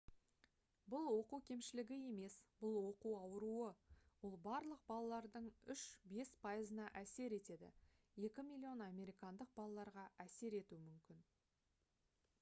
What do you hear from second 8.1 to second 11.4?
2 миллион американдық балаларға әсер етуі мүмкін»